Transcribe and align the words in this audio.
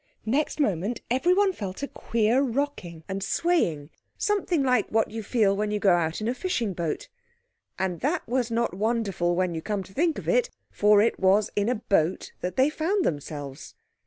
Next 0.25 0.59
moment 0.59 1.03
everyone 1.11 1.53
felt 1.53 1.83
a 1.83 1.87
queer 1.87 2.41
rocking 2.41 3.03
and 3.07 3.21
swaying—something 3.23 4.63
like 4.63 4.89
what 4.89 5.11
you 5.11 5.21
feel 5.21 5.55
when 5.55 5.69
you 5.69 5.77
go 5.79 5.93
out 5.93 6.21
in 6.21 6.27
a 6.27 6.33
fishing 6.33 6.73
boat. 6.73 7.07
And 7.77 7.99
that 7.99 8.27
was 8.27 8.49
not 8.49 8.73
wonderful, 8.73 9.35
when 9.35 9.53
you 9.53 9.61
come 9.61 9.83
to 9.83 9.93
think 9.93 10.17
of 10.17 10.27
it, 10.27 10.49
for 10.71 11.03
it 11.03 11.19
was 11.19 11.51
in 11.55 11.69
a 11.69 11.75
boat 11.75 12.31
that 12.41 12.55
they 12.55 12.71
found 12.71 13.05
themselves. 13.05 13.75